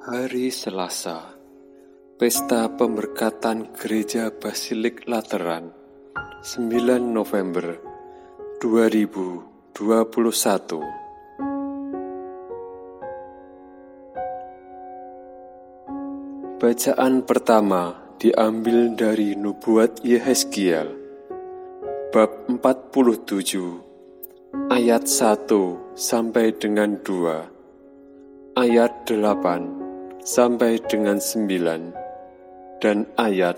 [0.00, 1.36] Hari Selasa,
[2.16, 5.76] Pesta Pemberkatan Gereja Basilik Lateran,
[6.40, 7.76] 9 November
[8.64, 9.76] 2021.
[16.56, 20.96] Bacaan pertama diambil dari Nubuat Yehezkiel,
[22.08, 25.44] bab 47, ayat 1
[25.92, 29.79] sampai dengan 2, ayat 8
[30.24, 33.56] sampai dengan 9 dan ayat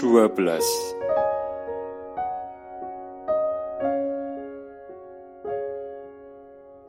[0.00, 0.98] 12.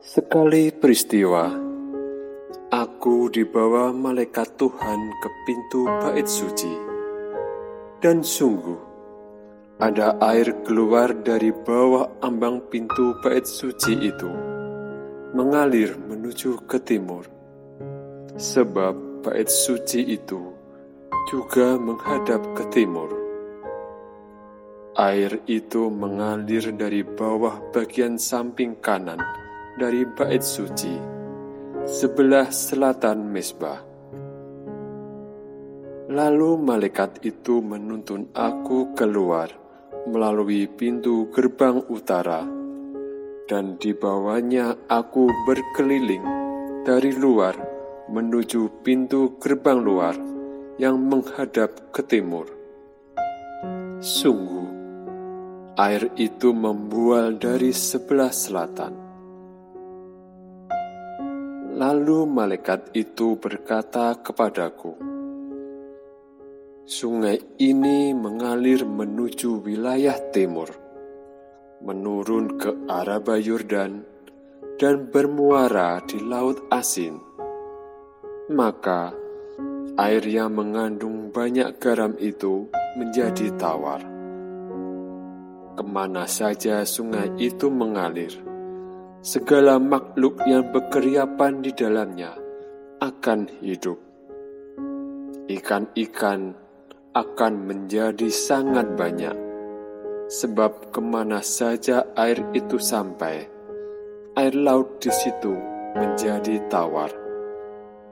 [0.00, 1.54] Sekali peristiwa,
[2.72, 6.72] aku dibawa malaikat Tuhan ke pintu bait suci,
[8.02, 8.90] dan sungguh
[9.80, 14.30] ada air keluar dari bawah ambang pintu bait suci itu,
[15.32, 17.24] mengalir menuju ke timur,
[18.34, 20.40] sebab bait suci itu
[21.28, 23.12] juga menghadap ke timur.
[24.96, 29.20] Air itu mengalir dari bawah bagian samping kanan
[29.78, 30.96] dari bait suci,
[31.86, 33.86] sebelah selatan mesbah.
[36.10, 39.46] Lalu malaikat itu menuntun aku keluar
[40.10, 42.42] melalui pintu gerbang utara,
[43.46, 46.24] dan di bawahnya aku berkeliling
[46.82, 47.69] dari luar
[48.10, 50.18] menuju pintu gerbang luar
[50.82, 52.50] yang menghadap ke timur.
[54.02, 54.66] Sungguh,
[55.78, 58.98] air itu membual dari sebelah selatan.
[61.78, 64.98] Lalu malaikat itu berkata kepadaku,
[66.82, 70.66] "Sungai ini mengalir menuju wilayah timur,
[71.78, 74.02] menurun ke Araba Yordan,
[74.82, 77.29] dan bermuara di Laut Asin."
[78.50, 79.14] Maka
[79.94, 82.66] air yang mengandung banyak garam itu
[82.98, 84.02] menjadi tawar.
[85.78, 88.34] Ke mana saja sungai itu mengalir,
[89.22, 92.34] segala makhluk yang berkeriapan di dalamnya
[92.98, 94.02] akan hidup.
[95.46, 96.50] Ikan-ikan
[97.14, 99.36] akan menjadi sangat banyak,
[100.26, 103.46] sebab ke mana saja air itu sampai,
[104.34, 105.54] air laut di situ
[105.94, 107.19] menjadi tawar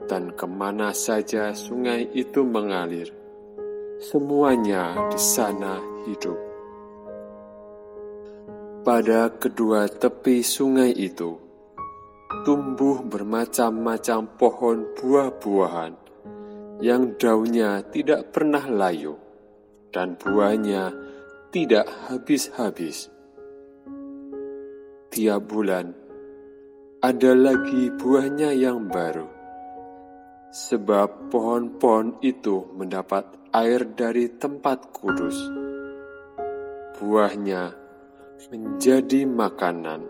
[0.09, 3.13] dan ke mana saja sungai itu mengalir,
[4.01, 5.77] semuanya di sana
[6.09, 6.35] hidup.
[8.81, 11.37] Pada kedua tepi sungai itu,
[12.41, 15.93] tumbuh bermacam-macam pohon buah-buahan
[16.81, 19.13] yang daunnya tidak pernah layu
[19.93, 20.89] dan buahnya
[21.53, 23.13] tidak habis-habis.
[25.13, 25.93] Tiap bulan
[27.01, 29.38] ada lagi buahnya yang baru
[30.49, 35.37] sebab pohon-pohon itu mendapat air dari tempat kudus.
[36.97, 37.73] Buahnya
[38.49, 40.01] menjadi makanan,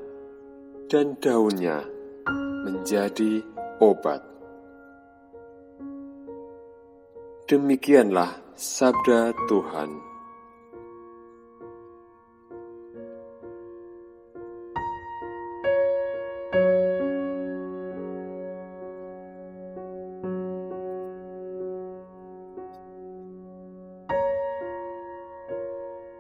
[0.89, 1.85] dan daunnya
[2.66, 3.45] menjadi
[3.77, 4.25] obat.
[7.50, 9.89] Demikianlah sabda Tuhan.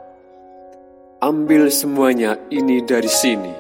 [1.19, 3.53] "Ambil semuanya ini dari sini.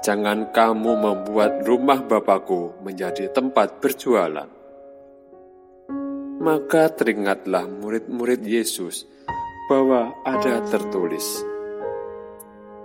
[0.00, 4.48] Jangan kamu membuat rumah Bapakku menjadi tempat berjualan."
[6.40, 9.04] Maka teringatlah murid-murid Yesus
[9.68, 11.44] bahwa ada tertulis,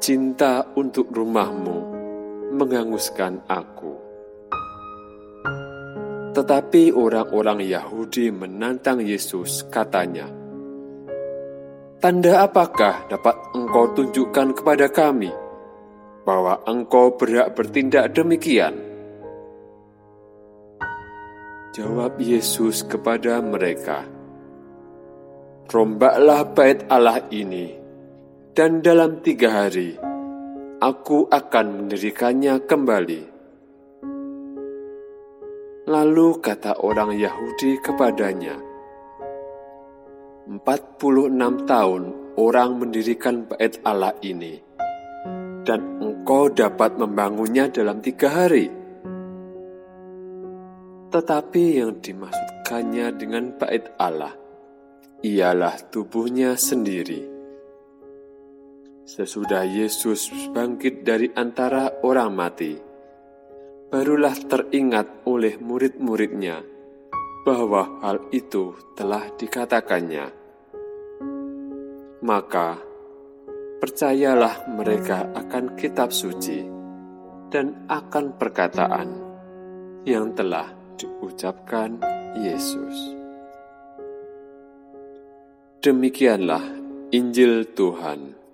[0.04, 1.78] cinta untuk rumahmu
[2.52, 4.05] menghanguskan aku.
[6.36, 10.28] Tetapi orang-orang Yahudi menantang Yesus, katanya,
[12.04, 15.32] "Tanda apakah dapat engkau tunjukkan kepada kami
[16.28, 18.76] bahwa engkau berhak bertindak demikian?"
[21.72, 24.04] Jawab Yesus kepada mereka,
[25.72, 27.80] "Rombaklah bait Allah ini,
[28.52, 29.96] dan dalam tiga hari
[30.84, 33.35] aku akan mendirikannya kembali."
[35.86, 38.58] Lalu kata orang Yahudi kepadanya,
[40.50, 44.66] Empat puluh enam tahun orang mendirikan bait Allah ini,
[45.62, 48.66] dan engkau dapat membangunnya dalam tiga hari.
[51.14, 54.34] Tetapi yang dimaksudkannya dengan bait Allah
[55.22, 57.30] ialah tubuhnya sendiri.
[59.06, 62.74] Sesudah Yesus bangkit dari antara orang mati,
[63.90, 66.66] barulah teringat oleh murid-muridnya
[67.46, 70.28] bahwa hal itu telah dikatakannya.
[72.26, 72.82] Maka,
[73.78, 76.66] percayalah mereka akan kitab suci
[77.54, 79.10] dan akan perkataan
[80.10, 82.02] yang telah diucapkan
[82.34, 82.98] Yesus.
[85.86, 86.66] Demikianlah
[87.14, 88.45] Injil Tuhan.